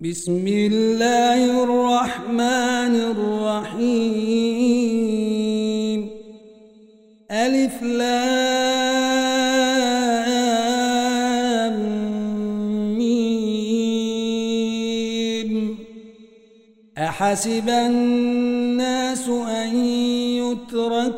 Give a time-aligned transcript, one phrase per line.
[0.00, 4.10] بسم الله الرحمن الرحيم.
[7.30, 8.18] ألف لام
[12.98, 13.78] ميم.
[16.98, 19.76] أحسب الناس أن
[20.38, 21.17] يتركوا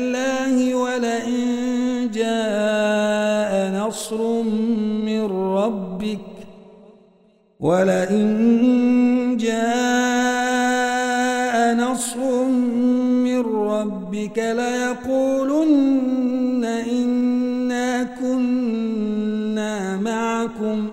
[2.91, 4.41] جاء نصر
[5.05, 6.19] من ربك
[7.59, 10.55] ولئن جاء
[11.75, 12.43] نصر
[13.25, 15.83] من ربك ليقولن
[16.65, 20.87] إنا كنا معكم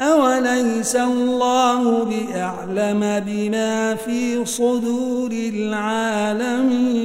[0.00, 7.02] أوليس الله بأعلم بما في صدور العالمين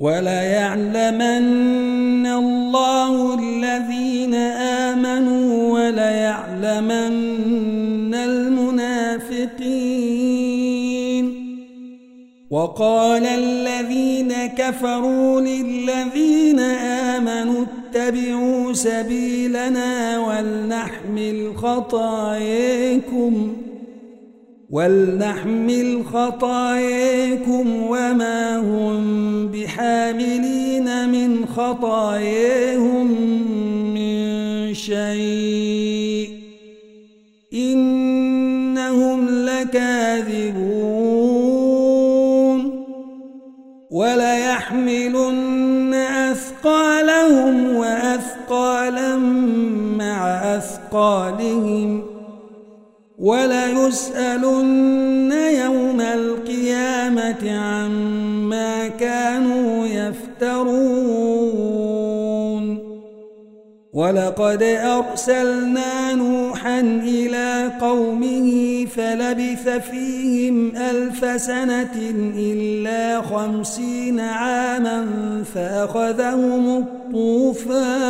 [0.00, 1.46] وليعلمن
[2.26, 4.34] الله الذين
[4.84, 9.78] آمنوا وليعلمن المنافقين.
[12.50, 23.56] وقال الذين كفروا للذين آمنوا اتبعوا سبيلنا ولنحمل خطاياكم.
[24.70, 33.06] ولنحمل خطاياكم وما هم بحاملين من خطاياهم
[33.94, 36.30] من شيء.
[37.54, 40.88] إنهم لكاذبون.
[43.90, 49.16] وليحملن أثقالهم وأثقالا
[49.98, 52.07] مع أثقالهم.
[53.18, 54.92] وليسألن
[55.32, 61.48] يوم القيامة عما كانوا يفترون.
[63.92, 75.06] ولقد أرسلنا نوحا إلى قومه فلبث فيهم ألف سنة إلا خمسين عاما
[75.54, 78.08] فأخذهم الطوفان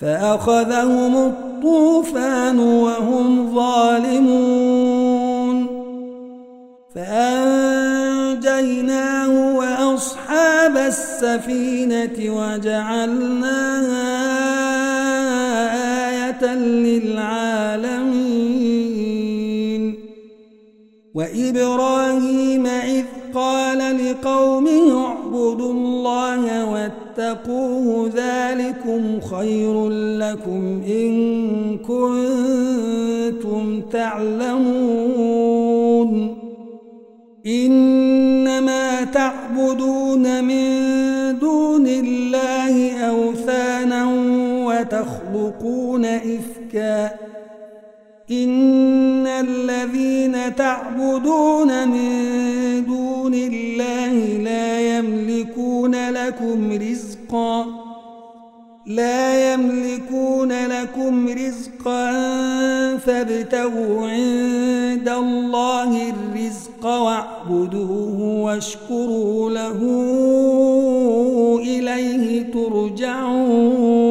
[0.00, 1.45] فأخذهم الطوفان
[2.58, 5.16] وهم ظالمون
[6.94, 8.56] فأنجيناه
[9.56, 14.06] وأصحاب السفينة وجعلناها
[16.08, 18.26] آية للعالمين
[21.14, 23.04] وإبراهيم إذ
[23.34, 26.64] قال لقومه اعبدوا الله
[27.18, 35.56] واتقوه ذلكم خير لكم إن كنتم تعلمون.
[37.46, 40.68] إنما تعبدون من
[41.38, 44.04] دون الله أوثانا
[44.66, 47.10] وتخلقون إفكا.
[48.30, 52.10] إن الذين تعبدون من
[52.86, 54.14] دون الله
[54.44, 57.05] لا يملكون لكم رزقا
[58.86, 62.12] لا يملكون لكم رزقا
[62.96, 69.80] فابتغوا عند الله الرزق واعبدوه واشكروا له
[71.62, 74.06] إليه ترجعون.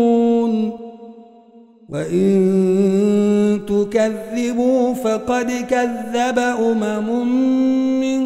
[1.89, 7.27] وإن تكذبوا فقد كذب أمم
[7.99, 8.21] من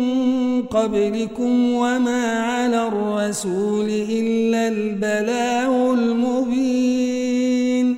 [0.61, 7.97] قبلكم وما على الرسول إلا البلاء المبين.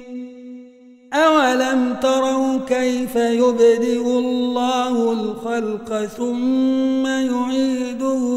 [1.13, 8.31] أولم تروا كيف يبدئ الله الخلق ثم يعيده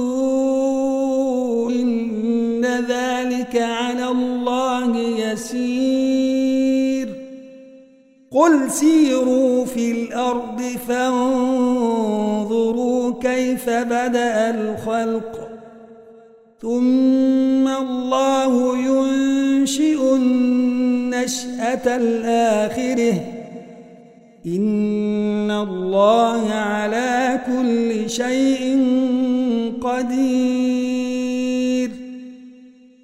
[8.35, 12.35] قل سيروا في الأرض فانظروا
[13.23, 15.49] كيف بدأ الخلق
[16.63, 23.15] ثم الله ينشئ النشأة الآخرة
[24.47, 28.79] إن الله على كل شيء
[29.83, 31.25] قدير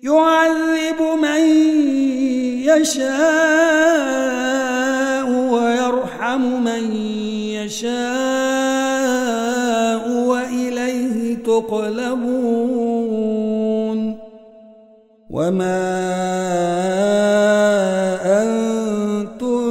[0.03, 1.41] يعذب من
[2.65, 4.20] يشاء
[6.31, 6.97] ويرحم من
[7.59, 7.91] يشاء
[10.11, 12.41] وإليه تقلبون
[15.31, 15.81] وما
[18.43, 19.71] أنتم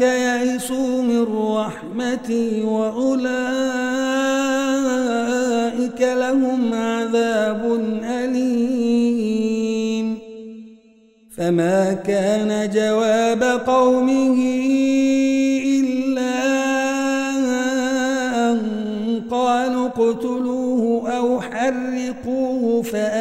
[0.01, 1.23] يئسوا من
[1.55, 2.63] رحمتي
[11.51, 14.37] فما كان جواب قومه
[15.65, 16.35] إلا
[18.51, 18.59] أن
[19.31, 23.20] قالوا اقتلوه أو حرقوه فأنجيه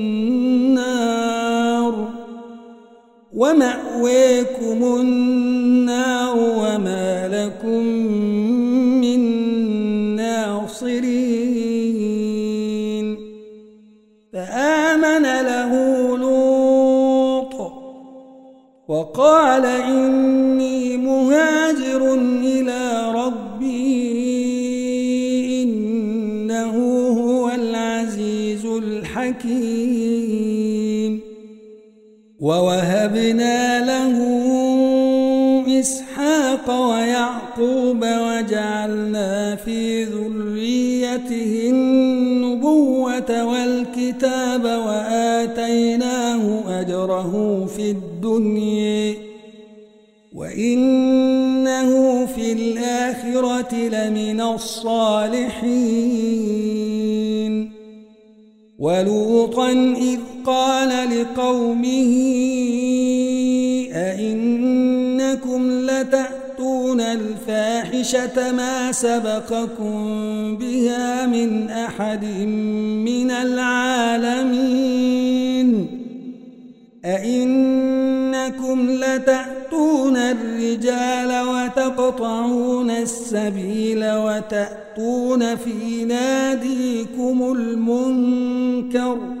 [3.41, 7.83] ومأويكم النار وما لكم
[9.01, 9.21] من
[10.15, 11.71] ناصرين.
[14.33, 15.71] فآمن له
[16.17, 17.55] لوط
[18.87, 22.90] وقال إني مهاجر إلى
[32.51, 34.17] ووهبنا له
[35.79, 46.43] إسحاق ويعقوب وجعلنا في ذريته النبوة والكتاب وآتيناه
[46.81, 49.15] أجره في الدنيا
[50.35, 51.89] وإنه
[52.25, 56.01] في الآخرة لمن الصالحين.
[58.79, 62.11] ولوطا إذ قال لقومه
[63.93, 72.25] أئنكم لتأتون الفاحشة ما سبقكم بها من أحد
[73.05, 74.81] من العالمين؟
[77.05, 89.40] أئنكم لتأتون الرجال وتقطعون السبيل وتأتون في ناديكم المنكر؟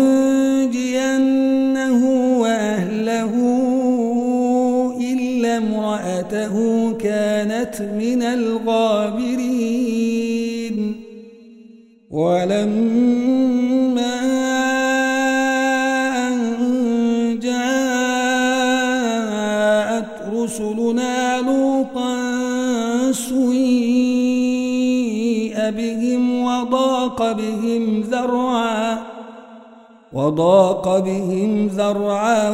[2.40, 3.34] وأهله
[5.14, 6.56] إلا امرأته
[6.98, 9.70] كانت من الغابرين.
[12.12, 13.29] ولما
[27.30, 28.98] وضاق بهم ذرعا
[30.14, 32.50] وضاق بهم ذرعا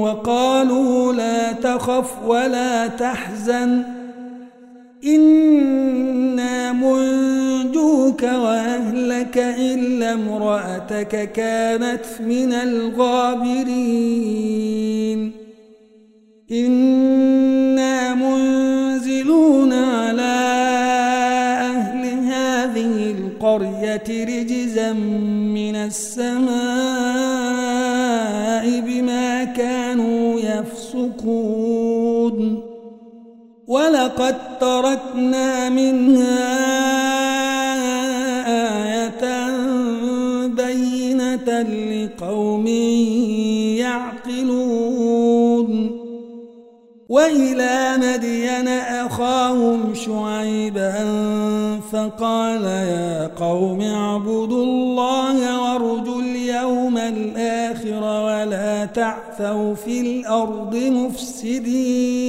[0.00, 3.82] وقالوا لا تخف ولا تحزن
[5.04, 14.12] إنا منجوك وأهلك إلا امرأتك كانت من الغابرين
[23.94, 26.52] القرية رجزا من السماء
[28.80, 31.12] بما كانوا يفسقون.
[33.66, 36.81] ولقد تركنا منها
[47.12, 50.92] وإلى مدين أخاهم شعيبا
[51.92, 62.22] فقال يا قوم اعبدوا الله وارجوا اليوم الآخر ولا تعثوا في الأرض مفسدين.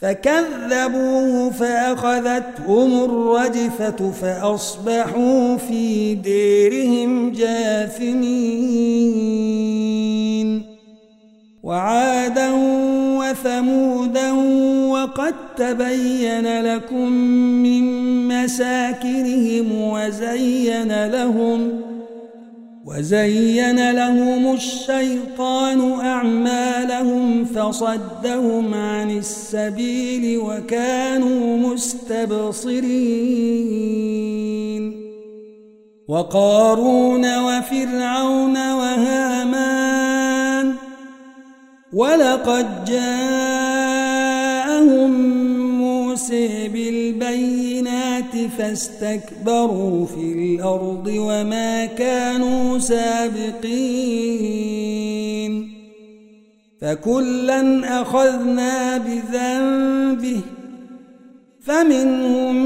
[0.00, 9.06] فكذبوه فأخذتهم الرجفة فأصبحوا في ديرهم جاثمين.
[11.66, 12.50] وعادا
[13.18, 14.32] وثمودا
[14.88, 17.12] وقد تبين لكم
[17.62, 17.84] من
[18.28, 21.80] مساكنهم وزين لهم
[22.84, 32.86] وزين لهم الشيطان أعمالهم فصدهم عن السبيل وكانوا مستبصرين
[36.08, 39.95] وقارون وفرعون وهامان
[41.92, 43.86] ولقد جاءهم
[45.78, 54.46] موسى بالبينات فاستكبروا في الأرض وما كانوا سابقين
[56.80, 60.40] فكلا أخذنا بذنبه
[61.66, 62.56] فمنهم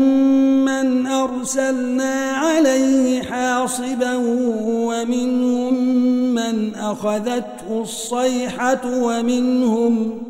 [0.64, 4.16] من أرسلنا عليه حاصبا
[4.64, 10.22] ومنهم من أخذته الصيحة ومنهم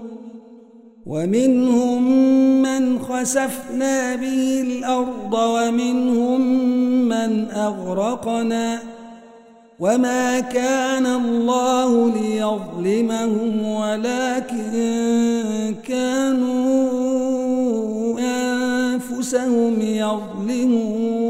[1.06, 2.02] ومنهم
[2.62, 6.40] من خسفنا به الأرض ومنهم
[7.08, 8.78] من أغرقنا
[9.80, 14.70] وما كان الله ليظلمهم ولكن
[15.88, 17.20] كانوا
[18.20, 21.29] أنفسهم يظلمون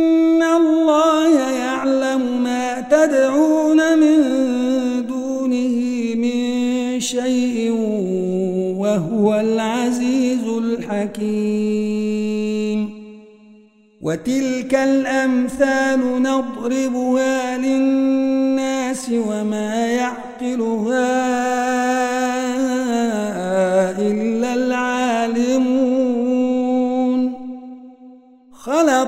[2.91, 4.17] تدعون من
[5.07, 5.77] دونه
[6.15, 7.71] من شيء
[8.77, 12.21] وهو العزيز الحكيم.
[14.01, 21.60] وتلك الأمثال نضربها للناس وما يعقلها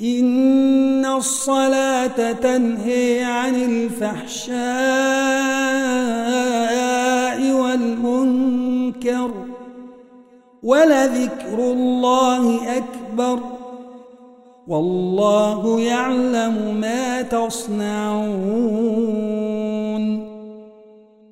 [0.00, 4.58] إن الصلاة تنهي عن الفحشاء
[7.52, 9.30] والمنكر
[10.62, 13.38] ولذكر الله أكبر
[14.68, 18.68] والله يعلم ما تصنعون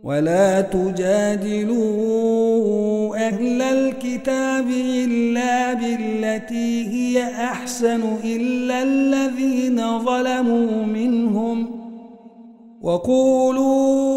[0.03, 1.77] ولا تجادلوا
[3.27, 11.71] أهل الكتاب إلا بالتي هي أحسن إلا الذين ظلموا منهم
[12.83, 14.17] وقولوا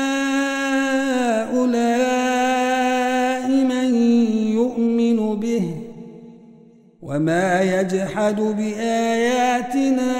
[7.11, 10.13] وما يجحد بآياتنا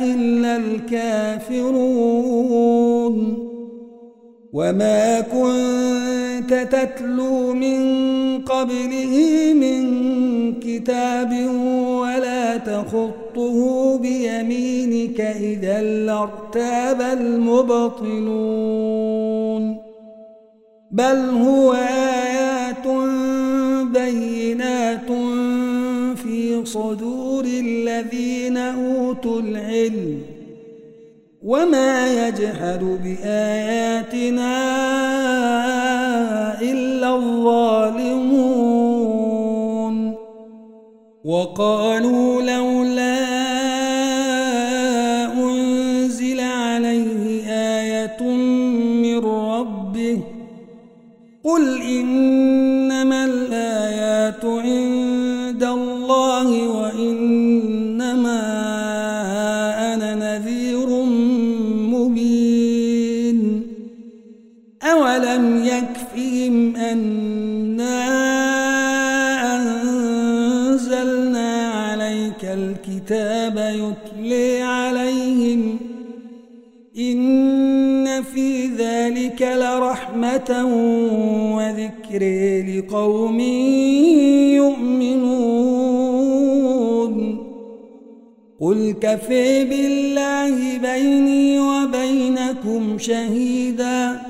[0.00, 1.94] إلا الكافرون.
[4.52, 7.80] وما كنت تتلو من
[8.38, 9.14] قبله
[9.54, 9.84] من
[10.60, 11.32] كتاب
[12.00, 18.24] ولا تخطه بيمينك إذا لارتاب المبطلون.
[20.90, 22.23] بل هو آيات
[24.04, 25.10] بينات
[26.16, 30.22] في صدور الذين أوتوا العلم
[31.42, 34.54] وما يجحد بآياتنا
[36.62, 38.54] إلا الظالمون
[41.24, 43.24] وقالوا لولا
[45.32, 48.22] أنزل عليه آية
[49.02, 50.20] من ربه
[51.44, 52.53] قل إنما
[66.04, 68.04] يكفهم أنا
[70.66, 75.78] أنزلنا عليك الكتاب يتلي عليهم
[76.98, 80.64] إن في ذلك لرحمة
[81.56, 82.22] وذكر
[82.68, 83.40] لقوم
[84.60, 85.54] يؤمنون.
[88.60, 94.23] قل كفي بالله بيني وبينكم شهيدا.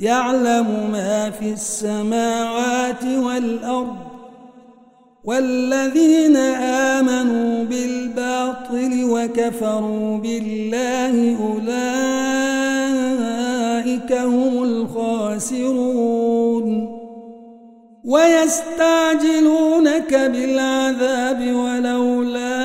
[0.00, 3.96] يعلم ما في السماوات والأرض
[5.24, 6.36] والذين
[6.96, 11.72] آمنوا بالباطل وكفروا بالله أولئك
[14.12, 15.90] هم الخاسرون
[18.04, 19.34] ويستعجلونك
[20.14, 22.60] بالعذاب ولولا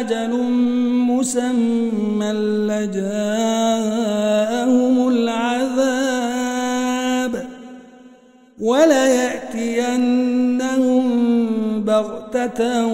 [0.00, 0.30] أجل
[1.08, 3.47] مسمى لجاءهم
[8.78, 11.04] وليأتينهم
[11.84, 12.86] بغتة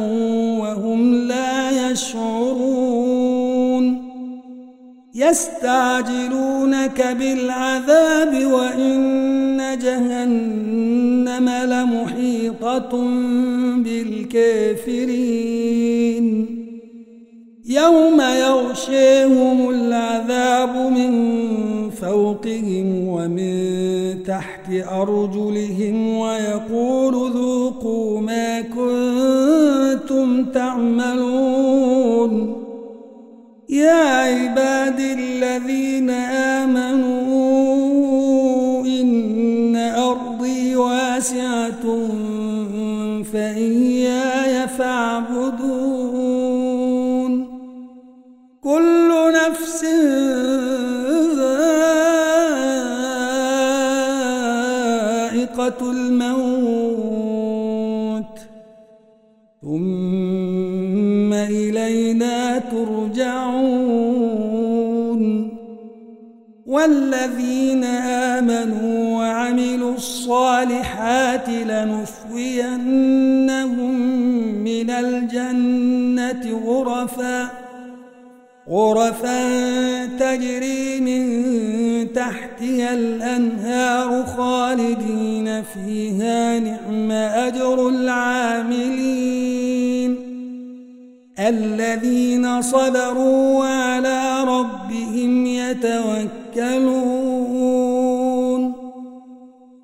[0.60, 3.84] وهم لا يشعرون.
[5.14, 12.92] يستعجلونك بالعذاب وإن جهنم لمحيطة
[13.76, 15.63] بالكافرين.
[17.66, 21.10] يوم يغشيهم العذاب من
[21.90, 31.84] فوقهم ومن تحت أرجلهم ويقول ذوقوا ما كنتم تعملون
[33.68, 36.10] يا عباد الذين
[70.04, 72.74] الصالحات لنثوينهم
[74.64, 77.64] من الجنة غرفاً
[78.70, 81.24] غرفا تجري من
[82.12, 89.14] تحتها الأنهار خالدين فيها نعم أجر العاملين.
[91.38, 97.23] الذين صبروا وعلى ربهم يتوكلون.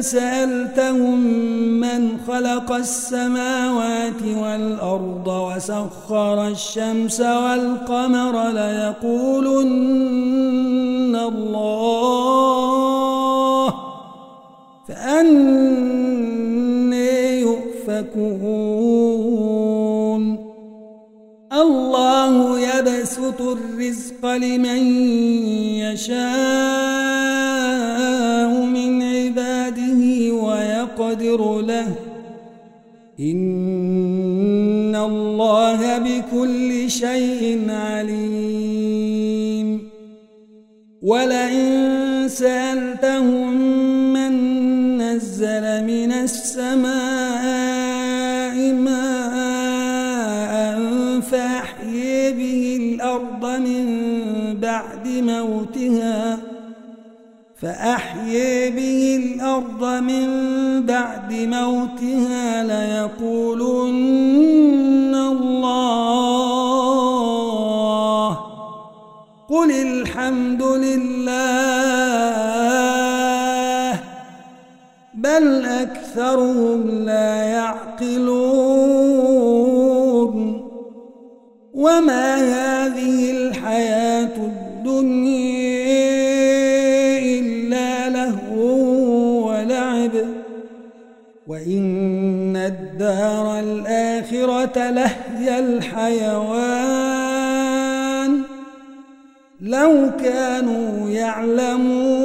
[0.00, 1.18] سألتهم
[1.80, 9.88] من خلق السماوات والأرض وسخر الشمس والقمر ليقولن
[11.16, 12.48] الله
[14.88, 15.78] فأنا
[17.30, 18.38] يؤفكون.
[21.52, 24.82] الله يبسط الرزق لمن
[25.84, 26.77] يشاء.
[33.32, 39.08] إن الله بكل شيء عليم
[41.02, 43.52] ولئن سألتهم
[44.12, 44.32] من
[44.98, 47.18] نزل من السماء
[53.58, 56.47] من بعد موتها
[57.62, 60.28] فأحيي به الأرض من
[60.86, 63.94] بعد موتها ليقولن
[65.14, 66.38] الله.
[69.48, 71.28] قل الحمد لله
[75.14, 78.78] بل أكثرهم لا يعقلون.
[81.74, 84.07] وما هذه الحياة
[94.76, 96.68] الآخرة لهي الحيوان.
[99.60, 102.18] لو كانوا يعلمون.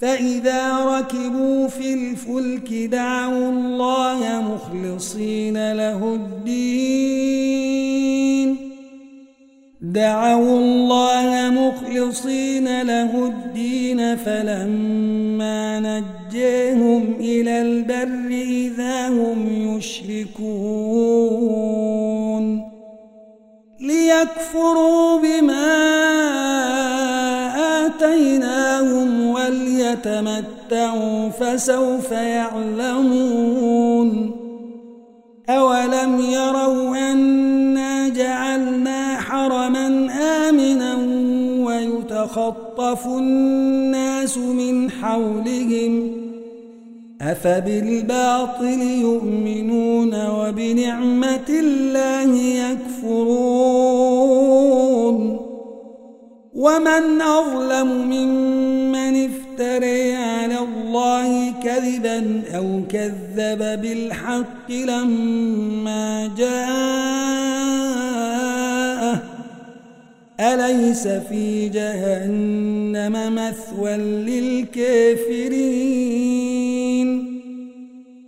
[0.00, 7.36] فإذا ركبوا في الفلك دعوا الله مخلصين له الدين.
[9.80, 14.16] دعوا الله مخلصين له الدين.
[14.16, 15.80] فلما
[16.36, 20.46] نجيهم إلى البر إذا هم يشركون.
[23.80, 25.66] ليكفروا بما
[27.86, 33.36] آتيناهم وليكفروا يتمتعوا فسوف يعلمون.
[35.48, 40.08] أولم يروا أنا جعلنا حرما
[40.48, 40.94] آمنا
[41.66, 46.15] ويتخطف الناس من حولهم
[47.20, 52.36] أفبالباطل يؤمنون وبنعمة الله
[53.02, 53.86] يكفرون؟
[56.54, 67.76] ومن أظلم ممن افتري على الله كذبا أو كذب بالحق لما جاءه
[70.40, 73.96] أليس في جهنم مثوى
[74.66, 75.56] للكافرين؟